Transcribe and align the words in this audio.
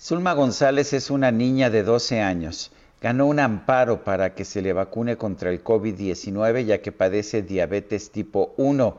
Zulma 0.00 0.32
González 0.32 0.92
es 0.92 1.10
una 1.10 1.32
niña 1.32 1.70
de 1.70 1.82
12 1.82 2.20
años. 2.20 2.70
Ganó 3.00 3.26
un 3.26 3.40
amparo 3.40 4.04
para 4.04 4.32
que 4.32 4.44
se 4.44 4.62
le 4.62 4.72
vacune 4.72 5.16
contra 5.16 5.50
el 5.50 5.64
COVID-19 5.64 6.64
ya 6.66 6.78
que 6.78 6.92
padece 6.92 7.42
diabetes 7.42 8.12
tipo 8.12 8.54
1. 8.58 8.96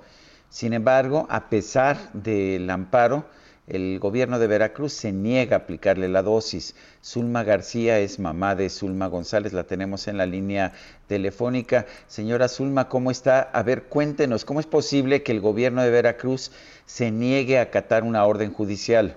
Sin 0.49 0.73
embargo, 0.73 1.25
a 1.30 1.49
pesar 1.49 2.12
del 2.12 2.70
amparo, 2.70 3.23
el 3.67 3.98
gobierno 3.99 4.39
de 4.39 4.48
Veracruz 4.48 4.91
se 4.91 5.13
niega 5.13 5.55
a 5.55 5.59
aplicarle 5.59 6.09
la 6.09 6.22
dosis. 6.22 6.75
Zulma 7.02 7.44
García 7.44 7.97
es 8.00 8.20
mamá 8.20 8.55
de 8.55 8.70
Zulma 8.70 9.08
González, 9.08 9.53
la 9.53 9.63
tenemos 9.63 10.09
en 10.09 10.17
la 10.17 10.25
línea 10.25 10.73
telefónica. 11.08 11.86
Señora 12.08 12.50
Zulma, 12.50 12.89
¿cómo 12.89 13.09
está? 13.09 13.44
A 13.53 13.63
ver, 13.63 13.84
cuéntenos, 13.84 14.44
¿cómo 14.44 14.59
es 14.59 14.66
posible 14.66 15.23
que 15.23 15.31
el 15.31 15.39
gobierno 15.39 15.81
de 15.81 15.91
Veracruz 15.91 16.52
se 16.86 17.09
niegue 17.09 17.58
a 17.58 17.63
acatar 17.63 18.03
una 18.03 18.25
orden 18.25 18.52
judicial? 18.52 19.16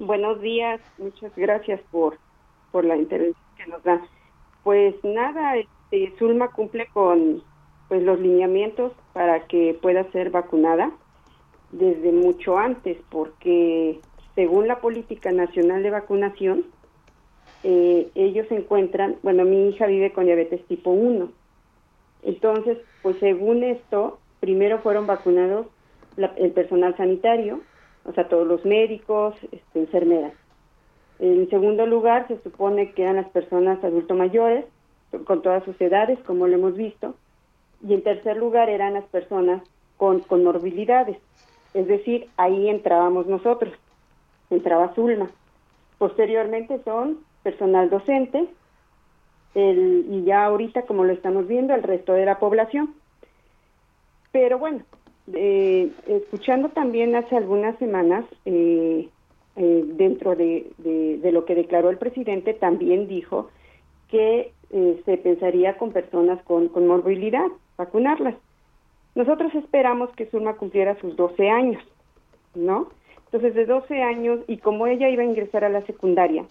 Buenos 0.00 0.40
días, 0.40 0.80
muchas 0.96 1.30
gracias 1.36 1.78
por, 1.90 2.16
por 2.72 2.86
la 2.86 2.96
intervención 2.96 3.44
que 3.58 3.66
nos 3.66 3.82
da. 3.82 4.00
Pues 4.64 4.94
nada, 5.04 5.58
este, 5.58 6.14
Zulma 6.18 6.48
cumple 6.48 6.86
con 6.86 7.42
pues 7.86 8.02
los 8.02 8.18
lineamientos 8.18 8.94
para 9.12 9.46
que 9.46 9.78
pueda 9.82 10.10
ser 10.10 10.30
vacunada 10.30 10.90
desde 11.70 12.12
mucho 12.12 12.56
antes, 12.56 12.96
porque 13.10 14.00
según 14.34 14.68
la 14.68 14.80
política 14.80 15.32
nacional 15.32 15.82
de 15.82 15.90
vacunación, 15.90 16.64
eh, 17.62 18.08
ellos 18.14 18.46
encuentran, 18.50 19.16
bueno, 19.22 19.44
mi 19.44 19.68
hija 19.68 19.84
vive 19.84 20.14
con 20.14 20.24
diabetes 20.24 20.64
tipo 20.66 20.92
1. 20.92 21.30
Entonces, 22.22 22.78
pues 23.02 23.18
según 23.18 23.64
esto, 23.64 24.18
primero 24.40 24.78
fueron 24.78 25.06
vacunados 25.06 25.66
el 26.16 26.52
personal 26.52 26.96
sanitario, 26.96 27.60
o 28.04 28.12
sea, 28.12 28.28
todos 28.28 28.46
los 28.46 28.64
médicos, 28.64 29.34
este, 29.52 29.80
enfermeras. 29.80 30.32
En 31.18 31.48
segundo 31.50 31.86
lugar, 31.86 32.26
se 32.28 32.40
supone 32.42 32.92
que 32.92 33.02
eran 33.02 33.16
las 33.16 33.28
personas 33.28 33.82
adultos 33.84 34.16
mayores, 34.16 34.64
con 35.24 35.42
todas 35.42 35.64
sus 35.64 35.78
edades, 35.80 36.18
como 36.20 36.46
lo 36.46 36.54
hemos 36.54 36.76
visto. 36.76 37.14
Y 37.86 37.94
en 37.94 38.02
tercer 38.02 38.36
lugar, 38.36 38.70
eran 38.70 38.94
las 38.94 39.04
personas 39.04 39.62
con, 39.96 40.20
con 40.20 40.44
morbilidades. 40.44 41.18
Es 41.74 41.86
decir, 41.86 42.28
ahí 42.36 42.68
entrábamos 42.68 43.26
nosotros, 43.26 43.72
entraba 44.50 44.94
Zulma. 44.94 45.30
Posteriormente 45.98 46.80
son 46.84 47.18
personal 47.42 47.90
docente 47.90 48.48
el, 49.54 50.06
y 50.08 50.24
ya 50.24 50.44
ahorita, 50.44 50.82
como 50.82 51.04
lo 51.04 51.12
estamos 51.12 51.46
viendo, 51.46 51.74
el 51.74 51.82
resto 51.82 52.12
de 52.12 52.24
la 52.24 52.38
población. 52.38 52.94
Pero 54.32 54.58
bueno, 54.58 54.84
eh, 55.32 55.90
escuchando 56.06 56.70
también 56.70 57.14
hace 57.14 57.36
algunas 57.36 57.78
semanas, 57.78 58.24
eh, 58.44 59.08
eh, 59.56 59.84
dentro 59.86 60.36
de, 60.36 60.70
lo 61.32 61.44
que 61.44 61.54
declaró 61.54 61.90
el 61.90 61.98
presidente, 61.98 62.54
también 62.54 63.08
dijo 63.08 63.50
que 64.08 64.52
se 65.04 65.16
pensaría 65.18 65.76
con 65.76 65.90
personas 65.90 66.40
con, 66.44 66.68
con 66.68 66.86
morbilidad, 66.86 67.46
vacunarlas. 67.76 68.36
Nosotros 69.16 69.52
esperamos 69.56 70.10
que 70.10 70.26
Zulma 70.26 70.54
cumpliera 70.54 70.96
sus 71.00 71.16
12 71.16 71.48
años, 71.50 71.82
¿no? 72.54 72.88
Entonces, 73.26 73.54
de 73.54 73.66
12 73.66 74.02
años, 74.02 74.40
y 74.46 74.58
como 74.58 74.86
ella 74.86 75.08
iba 75.08 75.22
a 75.22 75.26
ingresar 75.26 75.64
a 75.64 75.68
la 75.68 75.84
secundaria, 75.86 76.44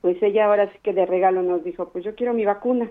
pues 0.00 0.22
ella 0.22 0.46
ahora 0.46 0.70
sí 0.72 0.78
que 0.82 0.92
de 0.92 1.06
regalo 1.06 1.42
nos 1.42 1.64
dijo, 1.64 1.88
pues 1.90 2.04
yo 2.04 2.14
quiero 2.14 2.32
mi 2.32 2.44
vacuna. 2.44 2.90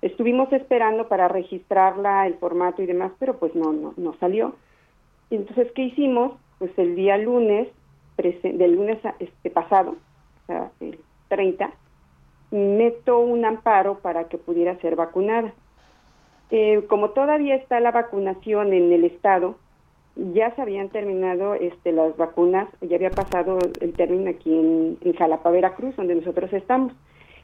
Estuvimos 0.00 0.52
esperando 0.52 1.08
para 1.08 1.26
registrarla, 1.28 2.26
el 2.26 2.34
formato 2.34 2.82
y 2.82 2.86
demás, 2.86 3.12
pero 3.18 3.38
pues 3.38 3.54
no, 3.54 3.72
no, 3.72 3.94
no 3.96 4.14
salió. 4.20 4.54
Entonces, 5.30 5.70
¿qué 5.74 5.82
hicimos? 5.82 6.32
Pues 6.58 6.70
el 6.78 6.94
día 6.94 7.18
lunes, 7.18 7.68
del 8.16 8.74
lunes 8.74 8.98
este 9.18 9.50
pasado, 9.50 9.96
el 10.80 10.98
30, 11.28 11.70
meto 12.50 13.18
un 13.18 13.44
amparo 13.44 13.98
para 13.98 14.28
que 14.28 14.38
pudiera 14.38 14.76
ser 14.80 14.96
vacunada. 14.96 15.52
Eh, 16.50 16.84
como 16.88 17.10
todavía 17.10 17.56
está 17.56 17.78
la 17.80 17.90
vacunación 17.90 18.72
en 18.72 18.92
el 18.92 19.04
estado, 19.04 19.56
ya 20.16 20.54
se 20.54 20.62
habían 20.62 20.88
terminado 20.88 21.54
este, 21.54 21.92
las 21.92 22.16
vacunas, 22.16 22.68
ya 22.80 22.96
había 22.96 23.10
pasado 23.10 23.58
el 23.80 23.92
término 23.92 24.30
aquí 24.30 24.52
en 24.52 25.14
Jalapa, 25.14 25.50
Veracruz, 25.50 25.94
donde 25.96 26.14
nosotros 26.16 26.52
estamos, 26.52 26.92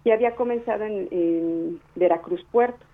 y 0.05 0.11
había 0.11 0.37
comenzado 0.37 0.85
en, 0.85 1.81
Veracruz 1.95 2.45
Puerto. 2.53 2.85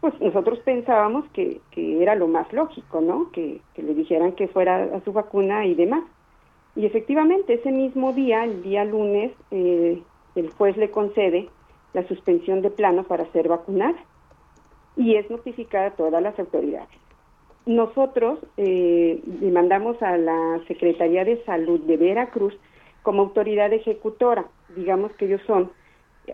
Pues 0.00 0.18
nosotros 0.20 0.58
pensábamos 0.60 1.26
que, 1.32 1.60
que, 1.70 2.02
era 2.02 2.14
lo 2.14 2.26
más 2.26 2.52
lógico, 2.52 3.00
¿no? 3.00 3.30
Que, 3.32 3.60
le 3.76 3.94
dijeran 3.94 4.32
que 4.32 4.48
fuera 4.48 4.84
a 4.84 5.00
su 5.02 5.12
vacuna 5.12 5.66
y 5.66 5.74
demás. 5.74 6.04
Y 6.74 6.86
efectivamente, 6.86 7.54
ese 7.54 7.70
mismo 7.70 8.12
día, 8.12 8.44
el 8.44 8.62
día 8.62 8.84
lunes, 8.84 9.32
eh, 9.50 10.02
el 10.34 10.50
juez 10.50 10.76
le 10.76 10.90
concede 10.90 11.48
la 11.92 12.06
suspensión 12.06 12.60
de 12.60 12.70
plano 12.70 13.04
para 13.04 13.30
ser 13.32 13.48
vacunada 13.48 13.96
y 14.96 15.14
es 15.14 15.30
notificada 15.30 15.88
a 15.88 15.96
todas 15.96 16.22
las 16.22 16.38
autoridades. 16.38 16.88
Nosotros 17.64 18.38
eh, 18.56 19.20
mandamos 19.52 20.00
a 20.02 20.16
la 20.16 20.60
Secretaría 20.68 21.24
de 21.24 21.42
Salud 21.44 21.80
de 21.80 21.96
Veracruz 21.96 22.56
como 23.02 23.22
autoridad 23.22 23.72
ejecutora, 23.72 24.46
digamos 24.74 25.12
que 25.12 25.24
ellos 25.26 25.40
son 25.46 25.70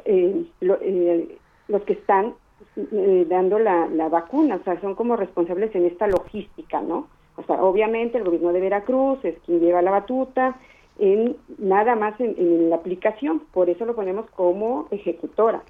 eh, 0.05 0.45
eh, 0.61 1.39
los 1.69 1.83
que 1.83 1.93
están 1.95 2.35
eh, 2.77 3.27
dando 3.29 3.59
la, 3.59 3.87
la, 3.87 4.09
vacuna, 4.09 4.57
o 4.57 4.65
sea, 4.65 4.81
son 4.81 4.95
como 4.95 5.17
responsables 5.17 5.75
en 5.75 5.87
esta 5.87 6.07
logística, 6.07 6.81
¿no? 6.81 7.09
O 7.37 7.43
sea, 7.45 7.63
obviamente 7.63 8.19
el 8.19 8.25
gobierno 8.25 8.53
de 8.53 8.61
Veracruz 8.61 9.25
es 9.25 9.39
quien 9.41 9.61
lleva 9.61 9.83
la 9.83 9.91
batuta, 9.91 10.57
en 10.99 11.37
nada 11.59 11.97
más 11.97 12.21
en 12.21 12.69
la 12.69 12.77
aplicación, 12.77 13.41
por 13.53 13.71
eso 13.71 13.87
lo 13.87 13.95
ponemos 13.95 14.29
como 14.31 14.89
ejecutora 14.91 15.63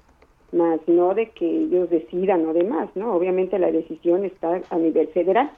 más 0.53 0.79
no 0.87 1.13
de 1.13 1.29
que 1.31 1.45
ellos 1.45 1.89
decidan 1.89 2.45
o 2.47 2.53
demás, 2.53 2.89
¿no? 2.95 3.13
Obviamente 3.13 3.59
la 3.59 3.71
decisión 3.71 4.23
está 4.23 4.61
a 4.69 4.77
nivel 4.77 5.07
federal. 5.09 5.51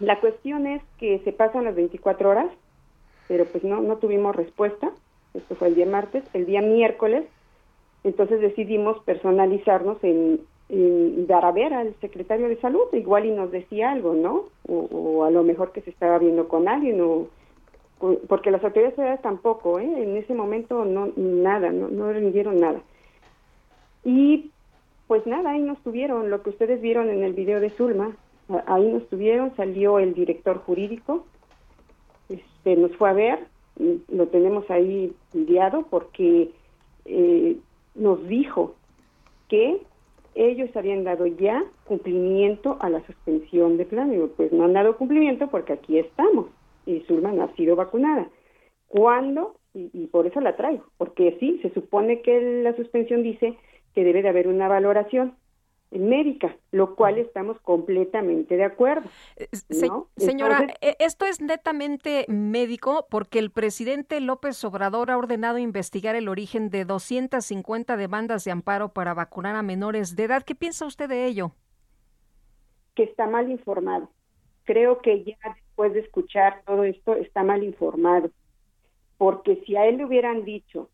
La 0.00 0.18
cuestión 0.20 0.66
es 0.66 0.82
que 0.98 1.20
se 1.20 1.32
pasan 1.32 1.64
las 1.64 1.76
24 1.76 2.28
horas, 2.28 2.50
pero 3.28 3.44
pues 3.44 3.62
no, 3.62 3.80
no 3.80 3.96
tuvimos 3.98 4.34
respuesta. 4.34 4.90
Esto 5.34 5.54
fue 5.54 5.68
el 5.68 5.74
día 5.74 5.86
martes. 5.86 6.24
El 6.32 6.46
día 6.46 6.60
miércoles, 6.60 7.24
entonces 8.04 8.40
decidimos 8.40 8.98
personalizarnos 9.04 9.98
en, 10.02 10.40
dar 11.26 11.44
a 11.44 11.52
ver 11.52 11.74
al 11.74 11.94
secretario 12.00 12.48
de 12.48 12.58
salud, 12.60 12.84
igual 12.92 13.26
y 13.26 13.30
nos 13.30 13.50
decía 13.50 13.92
algo, 13.92 14.14
¿no? 14.14 14.44
O, 14.66 15.24
a 15.24 15.30
lo 15.30 15.42
mejor 15.42 15.72
que 15.72 15.82
se 15.82 15.90
estaba 15.90 16.18
viendo 16.18 16.48
con 16.48 16.66
alguien, 16.66 17.00
o 17.02 17.26
porque 18.26 18.50
las 18.50 18.64
autoridades 18.64 18.96
federales 18.96 19.22
tampoco, 19.22 19.78
¿eh? 19.78 19.84
En 19.84 20.16
ese 20.16 20.34
momento 20.34 20.84
no 20.84 21.10
nada, 21.16 21.70
no, 21.70 21.88
no 21.88 22.12
rindieron 22.12 22.58
nada. 22.58 22.80
Y 24.04 24.50
pues 25.06 25.26
nada, 25.26 25.50
ahí 25.50 25.60
nos 25.60 25.78
tuvieron, 25.82 26.30
lo 26.30 26.42
que 26.42 26.50
ustedes 26.50 26.80
vieron 26.80 27.10
en 27.10 27.22
el 27.22 27.34
video 27.34 27.60
de 27.60 27.70
Zulma, 27.70 28.16
ahí 28.66 28.90
nos 28.90 29.06
tuvieron, 29.08 29.54
salió 29.56 29.98
el 29.98 30.14
director 30.14 30.58
jurídico, 30.58 31.26
este, 32.28 32.76
nos 32.76 32.96
fue 32.96 33.10
a 33.10 33.12
ver, 33.12 33.38
lo 34.08 34.28
tenemos 34.28 34.70
ahí 34.70 35.14
enviado 35.34 35.82
porque 35.90 36.50
eh, 37.04 37.56
nos 37.94 38.26
dijo 38.26 38.74
que 39.48 39.82
ellos 40.34 40.74
habían 40.74 41.04
dado 41.04 41.26
ya 41.26 41.62
cumplimiento 41.84 42.78
a 42.80 42.88
la 42.88 43.04
suspensión 43.06 43.76
de 43.76 43.84
plan. 43.84 44.12
Pues 44.36 44.52
no 44.52 44.64
han 44.64 44.72
dado 44.72 44.96
cumplimiento 44.96 45.48
porque 45.48 45.74
aquí 45.74 45.98
estamos 45.98 46.46
y 46.86 47.00
Zulma 47.00 47.32
no 47.32 47.44
ha 47.44 47.54
sido 47.54 47.76
vacunada. 47.76 48.28
¿Cuándo? 48.88 49.56
Y, 49.74 49.90
y 49.92 50.06
por 50.06 50.26
eso 50.26 50.40
la 50.40 50.56
traigo, 50.56 50.84
porque 50.98 51.36
sí, 51.40 51.58
se 51.62 51.72
supone 51.72 52.20
que 52.20 52.62
la 52.62 52.76
suspensión 52.76 53.22
dice 53.22 53.56
que 53.94 54.04
debe 54.04 54.22
de 54.22 54.28
haber 54.28 54.48
una 54.48 54.68
valoración 54.68 55.34
médica, 55.98 56.56
lo 56.70 56.94
cual 56.94 57.18
estamos 57.18 57.60
completamente 57.60 58.56
de 58.56 58.64
acuerdo. 58.64 59.08
Eh, 59.36 59.48
señora, 60.16 60.66
e, 60.80 60.96
esto 60.98 61.26
es 61.26 61.40
netamente 61.40 62.24
médico 62.28 63.06
porque 63.10 63.38
el 63.38 63.50
presidente 63.50 64.20
López 64.20 64.62
Obrador 64.64 65.10
ha 65.10 65.18
ordenado 65.18 65.58
investigar 65.58 66.14
el 66.14 66.28
origen 66.28 66.70
de 66.70 66.84
250 66.84 67.96
demandas 67.96 68.44
de 68.44 68.50
amparo 68.50 68.90
para 68.90 69.14
vacunar 69.14 69.56
a 69.56 69.62
menores 69.62 70.16
de 70.16 70.24
edad. 70.24 70.42
¿Qué 70.42 70.54
piensa 70.54 70.86
usted 70.86 71.08
de 71.08 71.26
ello? 71.26 71.52
Que 72.94 73.04
está 73.04 73.26
mal 73.26 73.50
informado. 73.50 74.10
Creo 74.64 75.00
que 75.00 75.24
ya 75.24 75.36
después 75.54 75.92
de 75.92 76.00
escuchar 76.00 76.62
todo 76.66 76.84
esto 76.84 77.14
está 77.14 77.42
mal 77.42 77.62
informado. 77.62 78.30
Porque 79.18 79.62
si 79.66 79.76
a 79.76 79.86
él 79.86 79.98
le 79.98 80.04
hubieran 80.04 80.44
dicho, 80.44 80.88
eh, 80.88 80.91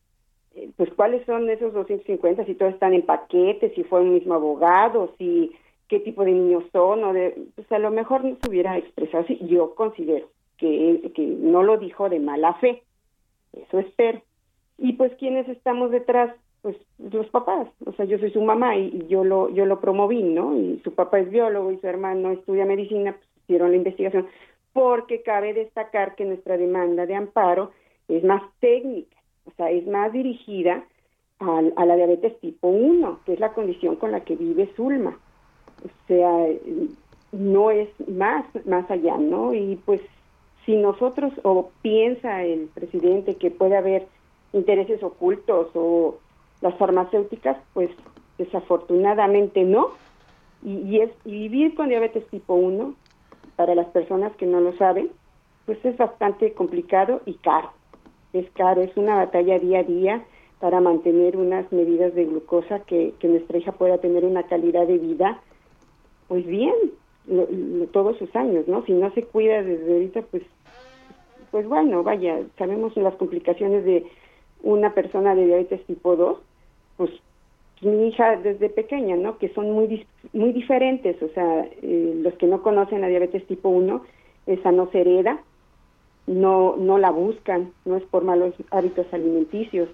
pues 0.77 0.93
cuáles 0.95 1.25
son 1.27 1.49
esos 1.51 1.73
250, 1.73 2.45
si 2.45 2.55
todos 2.55 2.75
están 2.75 2.95
en 2.95 3.03
paquetes, 3.03 3.75
si 3.75 3.85
fue 3.85 4.01
un 4.01 4.15
mismo 4.15 4.35
abogado, 4.35 5.13
si 5.19 5.53
qué 5.89 6.01
tipo 6.01 6.25
de 6.25 6.33
niños 6.33 6.65
son, 6.73 7.05
o 7.05 7.13
de, 7.13 7.47
pues 7.55 7.71
a 7.73 7.79
lo 7.79 7.91
mejor 7.91 8.25
no 8.25 8.37
se 8.41 8.51
hubiera 8.51 8.77
expresado 8.77 9.25
así. 9.25 9.39
Yo 9.47 9.75
considero 9.75 10.29
que, 10.59 11.11
que 11.15 11.23
no 11.27 11.63
lo 11.63 11.79
dijo 11.79 12.09
de 12.09 12.21
mala 12.21 12.55
fe. 12.55 12.83
Eso 13.53 13.79
espero. 13.79 14.21
Y 14.77 14.93
pues 14.93 15.13
quienes 15.17 15.49
estamos 15.49 15.91
detrás, 15.91 16.35
pues 16.63 16.77
los 16.99 17.29
papás. 17.31 17.69
O 17.87 17.93
sea, 17.93 18.05
yo 18.05 18.19
soy 18.19 18.31
su 18.31 18.43
mamá 18.43 18.77
y, 18.77 19.07
yo 19.09 19.25
lo 19.25 19.51
yo 19.51 19.67
lo 19.67 19.81
promoví, 19.81 20.23
¿no? 20.23 20.57
Y 20.57 20.81
su 20.85 20.95
papá 20.95 21.19
es 21.21 21.31
biólogo 21.31 21.73
y 21.73 21.79
su 21.79 21.87
hermano 21.87 22.31
estudia 22.33 22.65
medicina, 22.65 23.13
pues 23.13 23.27
hicieron 23.45 23.71
la 23.71 23.77
investigación. 23.77 24.27
Porque 24.73 25.23
cabe 25.23 25.55
destacar 25.55 26.15
que 26.15 26.25
nuestra 26.25 26.57
demanda 26.57 27.07
de 27.07 27.15
amparo 27.15 27.73
es 28.09 28.23
más 28.25 28.43
técnica, 28.61 29.17
o 29.49 29.57
sea, 29.57 29.71
es 29.71 29.87
más 29.87 30.13
dirigida 30.13 30.85
a, 31.41 31.63
a 31.77 31.87
la 31.87 31.97
diabetes 31.97 32.39
tipo 32.41 32.69
1, 32.69 33.21
que 33.25 33.33
es 33.35 33.41
la 33.41 33.53
condición 33.53 33.97
con 33.97 34.13
la 34.13 34.21
que 34.21 34.37
vive 34.37 34.73
Zulma. 34.77 35.19
O 35.85 36.07
sea, 36.07 36.47
no 37.33 37.71
es 37.71 37.89
más, 38.09 38.45
más 38.67 38.91
allá, 38.91 39.17
¿no? 39.17 39.55
Y 39.55 39.77
pues 39.85 40.01
si 40.65 40.77
nosotros 40.77 41.33
o 41.45 41.71
piensa 41.83 42.45
el 42.45 42.69
presidente 42.75 43.37
que 43.37 43.51
puede 43.51 43.77
haber 43.77 44.07
intereses 44.53 45.03
ocultos 45.03 45.69
o 45.75 46.19
las 46.61 46.77
farmacéuticas, 46.77 47.57
pues 47.75 47.91
desafortunadamente 48.37 49.65
no. 49.65 49.89
Y, 50.65 51.01
es, 51.01 51.11
y 51.25 51.49
vivir 51.49 51.75
con 51.75 51.89
diabetes 51.89 52.27
tipo 52.29 52.55
1, 52.55 52.95
para 53.57 53.75
las 53.75 53.87
personas 53.89 54.35
que 54.37 54.47
no 54.47 54.61
lo 54.61 54.77
saben, 54.77 55.11
pues 55.67 55.85
es 55.85 55.97
bastante 55.97 56.53
complicado 56.53 57.21
y 57.27 57.35
caro. 57.35 57.73
Es 58.33 58.51
caro, 58.53 58.83
es 58.83 58.97
una 58.97 59.17
batalla 59.17 59.59
día 59.59 59.81
a 59.81 59.85
día 59.85 60.25
para 60.61 60.81
mantener 60.81 61.37
unas 61.37 61.71
medidas 61.73 62.15
de 62.15 62.25
glucosa 62.25 62.81
que, 62.81 63.15
que 63.21 63.29
nuestra 63.29 63.59
hija 63.59 63.73
pueda 63.73 63.99
tener 63.99 64.25
una 64.25 64.43
calidad 64.45 64.87
de 64.87 64.99
vida, 64.99 65.41
pues 66.27 66.45
bien, 66.47 66.75
todos 67.93 68.17
sus 68.19 68.35
años, 68.35 68.67
¿no? 68.69 68.85
Si 68.85 68.93
no 68.93 69.13
se 69.13 69.25
cuida 69.25 69.63
desde 69.63 69.93
ahorita, 69.93 70.23
pues, 70.31 70.43
pues 71.51 71.67
bueno, 71.67 72.03
vaya, 72.03 72.41
sabemos 72.57 72.97
las 72.97 73.15
complicaciones 73.17 73.85
de 73.85 74.07
una 74.63 74.95
persona 74.95 75.35
de 75.35 75.47
diabetes 75.47 75.85
tipo 75.87 76.17
2, 76.17 76.39
pues 76.97 77.11
mi 77.83 78.09
hija 78.09 78.37
desde 78.37 78.71
pequeña, 78.71 79.17
¿no? 79.17 79.39
Que 79.39 79.51
son 79.51 79.71
muy 79.71 80.07
muy 80.33 80.53
diferentes, 80.53 81.23
o 81.23 81.29
sea, 81.29 81.69
eh, 81.83 82.21
los 82.23 82.35
que 82.35 82.47
no 82.47 82.63
conocen 82.63 83.03
la 83.03 83.09
diabetes 83.09 83.47
tipo 83.47 83.69
1, 83.69 84.03
esa 84.47 84.73
no 84.73 84.91
se 84.91 85.01
hereda, 85.03 85.43
no 86.29 86.77
no 86.77 86.99
la 86.99 87.11
buscan, 87.11 87.73
no 87.85 87.97
es 87.97 88.05
por 88.05 88.23
malos 88.23 88.55
hábitos 88.71 89.07
alimenticios. 89.13 89.89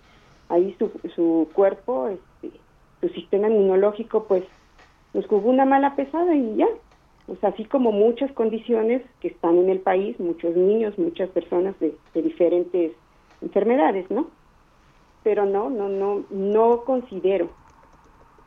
Ahí 0.48 0.74
su, 0.78 0.90
su 1.14 1.48
cuerpo, 1.54 2.08
este, 2.08 2.58
su 3.00 3.08
sistema 3.08 3.48
inmunológico, 3.48 4.24
pues, 4.24 4.44
nos 5.14 5.26
jugó 5.26 5.48
una 5.48 5.64
mala 5.64 5.96
pesada 5.96 6.34
y 6.34 6.56
ya. 6.56 6.68
Sea, 7.40 7.48
así 7.50 7.64
como 7.64 7.90
muchas 7.90 8.30
condiciones 8.32 9.02
que 9.20 9.28
están 9.28 9.56
en 9.56 9.70
el 9.70 9.80
país, 9.80 10.20
muchos 10.20 10.54
niños, 10.54 10.98
muchas 10.98 11.30
personas 11.30 11.74
de, 11.80 11.94
diferentes 12.14 12.92
enfermedades, 13.40 14.10
¿no? 14.10 14.26
pero 15.22 15.46
no, 15.46 15.70
no, 15.70 15.88
no, 15.88 16.24
no 16.28 16.84
considero 16.84 17.48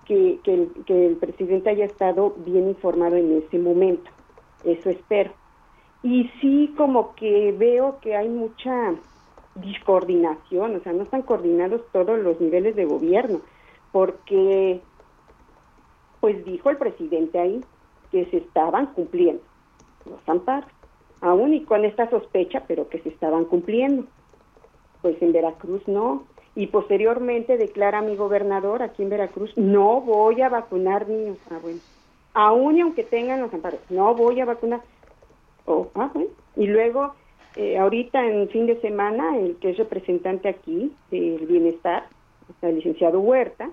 que, 0.05 0.39
que 0.43 1.07
el 1.07 1.15
presidente 1.15 1.71
haya 1.71 1.85
estado 1.85 2.35
bien 2.45 2.69
informado 2.69 3.15
en 3.15 3.41
ese 3.43 3.57
momento. 3.57 4.09
Eso 4.63 4.89
espero. 4.91 5.31
Y 6.03 6.29
sí, 6.41 6.73
como 6.77 7.15
que 7.15 7.53
veo 7.57 7.99
que 7.99 8.15
hay 8.15 8.29
mucha 8.29 8.95
discoordinación, 9.55 10.75
o 10.75 10.79
sea, 10.81 10.93
no 10.93 11.03
están 11.03 11.23
coordinados 11.23 11.81
todos 11.91 12.19
los 12.19 12.39
niveles 12.39 12.75
de 12.75 12.85
gobierno, 12.85 13.41
porque, 13.91 14.79
pues 16.19 16.45
dijo 16.45 16.69
el 16.69 16.77
presidente 16.77 17.39
ahí 17.39 17.63
que 18.11 18.25
se 18.25 18.37
estaban 18.37 18.87
cumpliendo 18.87 19.41
los 20.05 20.19
amparos, 20.29 20.69
aún 21.21 21.53
y 21.53 21.63
con 21.63 21.83
esta 21.83 22.09
sospecha, 22.09 22.63
pero 22.67 22.87
que 22.87 22.99
se 22.99 23.09
estaban 23.09 23.45
cumpliendo. 23.45 24.05
Pues 25.01 25.21
en 25.21 25.31
Veracruz 25.31 25.87
no, 25.87 26.23
y 26.55 26.67
posteriormente 26.67 27.57
declara 27.57 28.01
mi 28.01 28.15
gobernador 28.15 28.81
aquí 28.81 29.03
en 29.03 29.09
Veracruz, 29.09 29.55
no 29.57 30.01
voy 30.01 30.41
a 30.41 30.49
vacunar 30.49 31.07
niños. 31.07 31.37
Ah. 31.51 31.59
Aún 32.33 32.77
y 32.77 32.81
aunque 32.81 33.03
tengan 33.03 33.41
los 33.41 33.53
amparos, 33.53 33.79
no 33.89 34.15
voy 34.15 34.39
a 34.39 34.45
vacunar. 34.45 34.81
Oh, 35.67 35.89
ah, 35.95 36.09
bueno. 36.13 36.29
Y 36.55 36.65
luego, 36.65 37.13
eh, 37.55 37.77
ahorita 37.77 38.25
en 38.25 38.49
fin 38.49 38.65
de 38.65 38.79
semana, 38.81 39.37
el 39.37 39.57
que 39.57 39.71
es 39.71 39.77
representante 39.77 40.49
aquí 40.49 40.91
del 41.11 41.45
bienestar, 41.45 42.07
el 42.61 42.75
licenciado 42.75 43.19
Huerta, 43.19 43.69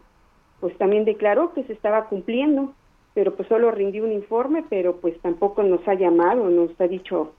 pues 0.61 0.77
también 0.77 1.05
declaró 1.05 1.55
que 1.55 1.63
se 1.65 1.73
estaba 1.73 2.07
cumpliendo, 2.07 2.75
pero 3.15 3.35
pues 3.35 3.49
solo 3.49 3.71
rindió 3.71 4.05
un 4.05 4.13
informe, 4.13 4.65
pero 4.69 4.97
pues 4.97 5.19
tampoco 5.21 5.63
nos 5.63 5.87
ha 5.87 5.95
llamado, 5.95 6.51
nos 6.51 6.79
ha 6.81 6.89
dicho 6.89 7.33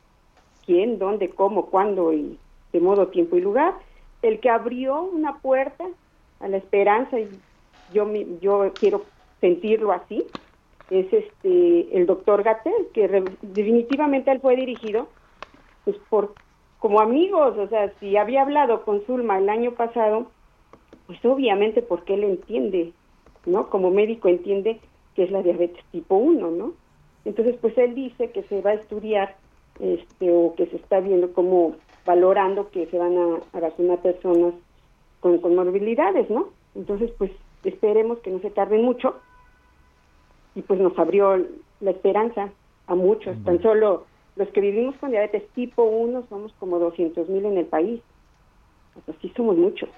quién, 0.65 0.97
dónde, 0.99 1.29
cómo, 1.29 1.67
cuándo 1.67 2.13
y 2.13 2.39
de 2.71 2.79
modo, 2.79 3.07
tiempo 3.07 3.37
y 3.37 3.41
lugar 3.41 3.75
el 4.21 4.39
que 4.39 4.49
abrió 4.49 5.03
una 5.03 5.37
puerta 5.39 5.85
a 6.39 6.47
la 6.47 6.57
esperanza 6.57 7.19
y 7.19 7.29
yo 7.93 8.11
yo 8.41 8.73
quiero 8.79 9.05
sentirlo 9.39 9.91
así 9.91 10.25
es 10.89 11.11
este 11.11 11.97
el 11.97 12.05
doctor 12.05 12.43
Gatel 12.43 12.87
que 12.93 13.23
definitivamente 13.41 14.31
él 14.31 14.39
fue 14.39 14.55
dirigido 14.55 15.07
pues 15.83 15.97
por 16.09 16.33
como 16.79 16.99
amigos 16.99 17.57
o 17.57 17.67
sea 17.67 17.91
si 17.99 18.17
había 18.17 18.41
hablado 18.41 18.83
con 18.83 19.01
Zulma 19.05 19.37
el 19.37 19.49
año 19.49 19.71
pasado 19.71 20.27
pues 21.07 21.23
obviamente 21.25 21.81
porque 21.81 22.13
él 22.13 22.23
entiende 22.23 22.93
no 23.45 23.69
como 23.69 23.91
médico 23.91 24.27
entiende 24.27 24.79
que 25.15 25.23
es 25.23 25.31
la 25.31 25.41
diabetes 25.41 25.83
tipo 25.91 26.15
1 26.15 26.51
no 26.51 26.73
entonces 27.25 27.55
pues 27.59 27.77
él 27.77 27.95
dice 27.95 28.31
que 28.31 28.43
se 28.43 28.61
va 28.61 28.71
a 28.71 28.75
estudiar 28.75 29.35
este 29.79 30.31
o 30.31 30.53
que 30.55 30.67
se 30.67 30.77
está 30.77 30.99
viendo 30.99 31.33
cómo 31.33 31.75
valorando 32.05 32.69
que 32.69 32.85
se 32.88 32.97
van 32.97 33.17
a, 33.17 33.59
vacunar 33.59 33.99
personas 33.99 34.53
con, 35.19 35.55
morbilidades, 35.55 36.29
¿no? 36.29 36.49
Entonces, 36.75 37.11
pues 37.17 37.31
esperemos 37.63 38.19
que 38.19 38.29
no 38.29 38.39
se 38.39 38.51
tarden 38.51 38.83
mucho 38.83 39.15
y 40.55 40.61
pues 40.61 40.79
nos 40.79 40.97
abrió 40.97 41.45
la 41.81 41.91
esperanza 41.91 42.49
a 42.87 42.95
muchos. 42.95 43.35
Tan 43.43 43.61
solo 43.61 44.05
los 44.35 44.49
que 44.49 44.61
vivimos 44.61 44.95
con 44.97 45.11
diabetes 45.11 45.47
tipo 45.49 45.83
1 45.83 46.25
somos 46.29 46.53
como 46.59 46.79
200 46.79 47.29
mil 47.29 47.45
en 47.45 47.57
el 47.57 47.65
país. 47.65 48.01
Pues 49.05 49.17
sí 49.21 49.31
somos 49.35 49.57
muchos. 49.57 49.89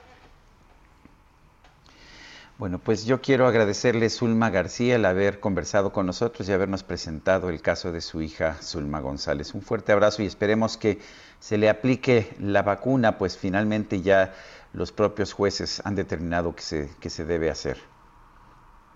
Bueno, 2.58 2.80
pues 2.80 3.06
yo 3.06 3.22
quiero 3.22 3.46
agradecerle 3.46 4.10
Zulma 4.10 4.50
García 4.50 4.96
el 4.96 5.06
haber 5.06 5.40
conversado 5.40 5.92
con 5.92 6.08
nosotros 6.08 6.50
y 6.50 6.54
habernos 6.54 6.84
presentado 6.84 7.50
el 7.52 7.62
caso 7.62 7.92
de 7.92 8.02
su 8.02 8.20
hija 8.24 8.56
Zulma 8.64 9.00
González. 9.00 9.54
Un 9.54 9.62
fuerte 9.62 9.92
abrazo 9.92 10.24
y 10.24 10.26
esperemos 10.26 10.76
que 10.76 10.98
se 11.40 11.60
le 11.60 11.70
aplique 11.70 12.30
la 12.40 12.64
vacuna, 12.64 13.20
pues 13.20 13.38
finalmente 13.38 14.02
ya 14.02 14.34
los 14.74 14.92
propios 14.92 15.34
jueces 15.34 15.84
han 15.86 15.94
determinado 15.94 16.56
que 16.56 16.64
se, 16.64 16.90
que 17.00 17.12
se 17.12 17.26
debe 17.26 17.52
hacer. 17.52 17.78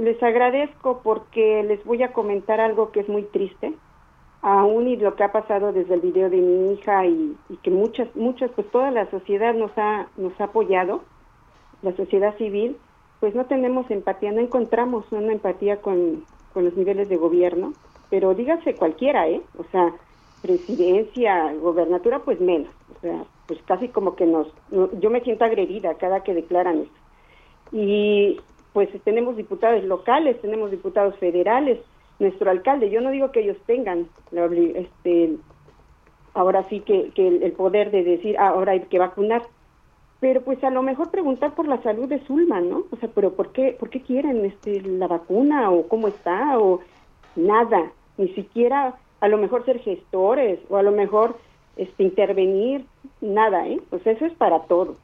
Les 0.02 0.22
agradezco 0.24 1.02
porque 1.04 1.62
les 1.62 1.86
voy 1.86 2.02
a 2.02 2.12
comentar 2.12 2.60
algo 2.60 2.92
que 2.92 3.02
es 3.02 3.08
muy 3.08 3.22
triste, 3.22 3.72
aún 4.42 4.88
y 4.88 4.96
lo 4.96 5.16
que 5.16 5.24
ha 5.24 5.32
pasado 5.32 5.72
desde 5.72 5.94
el 5.94 6.02
video 6.02 6.28
de 6.28 6.38
mi 6.38 6.74
hija 6.74 7.06
y, 7.06 7.38
y 7.50 7.58
que 7.58 7.70
muchas, 7.70 8.08
muchas, 8.16 8.50
pues 8.56 8.68
toda 8.72 8.90
la 8.90 9.08
sociedad 9.12 9.54
nos 9.54 9.70
ha, 9.78 10.08
nos 10.18 10.34
ha 10.42 10.46
apoyado, 10.46 11.04
la 11.84 11.96
sociedad 11.96 12.36
civil, 12.38 12.78
pues 13.20 13.36
no 13.36 13.46
tenemos 13.46 13.92
empatía, 13.92 14.32
no 14.32 14.42
encontramos 14.42 15.06
una 15.12 15.34
empatía 15.34 15.82
con, 15.82 16.26
con 16.52 16.66
los 16.66 16.76
niveles 16.76 17.08
de 17.08 17.18
gobierno, 17.18 17.74
pero 18.10 18.34
dígase 18.34 18.74
cualquiera, 18.74 19.30
¿eh? 19.30 19.44
O 19.60 19.66
sea, 19.66 19.94
presidencia, 20.42 21.54
gobernatura, 21.62 22.18
pues 22.26 22.42
menos. 22.42 22.74
O 22.98 23.00
sea, 23.02 23.24
pues 23.46 23.62
casi 23.68 23.90
como 23.90 24.16
que 24.16 24.26
nos, 24.26 24.48
yo 25.00 25.12
me 25.12 25.22
siento 25.22 25.46
agredida 25.46 25.94
cada 25.94 26.24
que 26.24 26.34
declaran 26.34 26.80
esto. 26.80 27.02
Y 27.72 28.40
pues 28.74 28.90
tenemos 29.04 29.36
diputados 29.36 29.84
locales, 29.84 30.40
tenemos 30.42 30.72
diputados 30.72 31.16
federales, 31.18 31.80
nuestro 32.20 32.52
alcalde, 32.52 32.90
yo 32.90 33.02
no 33.02 33.10
digo 33.10 33.32
que 33.32 33.42
ellos 33.42 33.58
tengan 33.66 34.08
este, 34.32 35.38
ahora 36.34 36.64
sí 36.70 36.82
que, 36.82 37.12
que 37.16 37.28
el, 37.28 37.52
poder 37.54 37.92
de 37.92 38.04
decir, 38.04 38.38
ah, 38.38 38.50
ahora 38.50 38.74
hay 38.74 38.82
que 38.82 39.00
vacunar, 39.00 39.42
pero 40.20 40.42
pues 40.42 40.64
a 40.64 40.70
lo 40.70 40.84
mejor 40.84 41.10
preguntar 41.10 41.56
por 41.56 41.68
la 41.68 41.82
salud 41.82 42.08
de 42.08 42.20
Zulma, 42.20 42.62
¿no? 42.62 42.84
O 42.92 42.96
sea, 42.98 43.10
pero 43.14 43.34
¿por 43.34 43.52
qué, 43.52 43.76
por 43.78 43.90
qué 43.90 44.02
quieren 44.02 44.46
este, 44.46 44.82
la 44.82 45.08
vacuna 45.08 45.72
o 45.72 45.88
cómo 45.88 46.08
está 46.08 46.60
o 46.60 46.82
nada? 47.36 47.92
Ni 48.18 48.30
siquiera 48.30 48.96
a 49.20 49.28
lo 49.28 49.38
mejor 49.38 49.66
ser 49.66 49.80
gestores 49.80 50.60
o 50.70 50.78
a 50.78 50.84
lo 50.84 50.92
mejor 50.92 51.38
este, 51.76 52.04
intervenir, 52.04 52.86
nada, 53.20 53.68
¿eh? 53.68 53.82
Pues 53.90 54.06
eso 54.06 54.26
es 54.26 54.34
para 54.34 54.60
todos, 54.62 54.96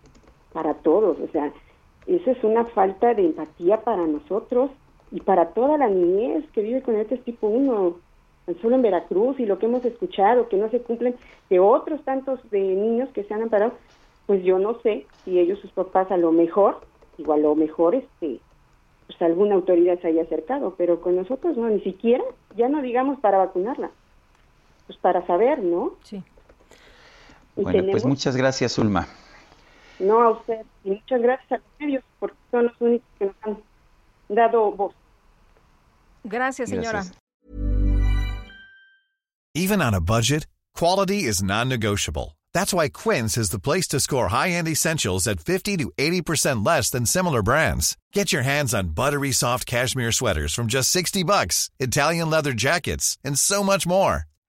para 0.53 0.75
todos, 0.75 1.17
o 1.19 1.27
sea, 1.31 1.51
eso 2.07 2.31
es 2.31 2.43
una 2.43 2.65
falta 2.65 3.13
de 3.13 3.25
empatía 3.25 3.81
para 3.81 4.07
nosotros 4.07 4.71
y 5.11 5.19
para 5.21 5.49
toda 5.49 5.77
la 5.77 5.89
niñez 5.89 6.45
que 6.53 6.61
vive 6.61 6.81
con 6.81 6.95
este 6.95 7.17
tipo 7.17 7.47
1. 7.47 7.95
solo 8.61 8.75
en 8.75 8.81
Veracruz 8.81 9.39
y 9.39 9.45
lo 9.45 9.59
que 9.59 9.65
hemos 9.65 9.83
escuchado, 9.83 10.47
que 10.47 10.57
no 10.57 10.69
se 10.69 10.81
cumplen 10.81 11.15
de 11.49 11.59
otros 11.59 12.01
tantos 12.03 12.39
de 12.49 12.61
niños 12.61 13.09
que 13.09 13.23
se 13.23 13.33
han 13.33 13.41
amparado, 13.41 13.73
pues 14.25 14.43
yo 14.43 14.57
no 14.57 14.79
sé 14.81 15.05
si 15.23 15.37
ellos, 15.37 15.59
sus 15.59 15.71
papás, 15.71 16.09
a 16.11 16.17
lo 16.17 16.31
mejor, 16.31 16.79
igual 17.17 17.39
a 17.39 17.43
lo 17.43 17.55
mejor, 17.55 17.95
este, 17.95 18.39
pues 19.07 19.21
alguna 19.21 19.55
autoridad 19.55 19.99
se 19.99 20.07
haya 20.07 20.23
acercado, 20.23 20.75
pero 20.77 21.01
con 21.01 21.15
nosotros 21.15 21.57
no, 21.57 21.69
ni 21.69 21.81
siquiera, 21.81 22.23
ya 22.55 22.69
no 22.69 22.81
digamos 22.81 23.19
para 23.19 23.37
vacunarla, 23.37 23.91
pues 24.85 24.97
para 24.99 25.25
saber, 25.27 25.63
¿no? 25.63 25.93
Sí. 26.03 26.23
bueno, 27.55 27.91
pues 27.91 28.05
muchas 28.05 28.37
gracias, 28.37 28.77
Ulma. 28.77 29.07
No 29.99 30.21
a 30.21 30.31
usted, 30.31 30.65
y 30.83 30.91
muchas 30.91 31.21
gracias 31.21 31.51
a 31.51 31.55
los 31.55 31.79
medios, 31.79 32.03
porque 32.19 32.37
son 32.51 32.65
los 32.65 32.73
únicos 32.79 33.07
que 33.17 33.25
nos 33.25 33.35
han 33.43 33.57
dado 34.29 34.71
voz. 34.71 34.93
Gracias, 36.23 36.69
señora. 36.69 37.03
Gracias. 37.03 37.17
Even 39.55 39.81
on 39.81 39.95
a 39.95 40.01
budget, 40.01 40.45
quality 40.75 41.23
is 41.23 41.41
non-negotiable. 41.41 42.37
That's 42.53 42.73
why 42.73 42.89
Quince 42.89 43.37
is 43.37 43.49
the 43.49 43.59
place 43.59 43.87
to 43.87 43.99
score 43.99 44.27
high-end 44.29 44.67
essentials 44.67 45.27
at 45.27 45.39
50 45.39 45.77
to 45.77 45.91
80% 45.97 46.65
less 46.65 46.89
than 46.89 47.05
similar 47.05 47.41
brands. 47.41 47.97
Get 48.13 48.31
your 48.31 48.43
hands 48.43 48.73
on 48.73 48.89
buttery 48.89 49.31
soft 49.31 49.65
cashmere 49.65 50.11
sweaters 50.11 50.53
from 50.53 50.67
just 50.67 50.91
60 50.91 51.23
bucks, 51.23 51.69
Italian 51.79 52.29
leather 52.29 52.53
jackets, 52.53 53.17
and 53.23 53.37
so 53.37 53.63
much 53.63 53.87
more. 53.87 54.25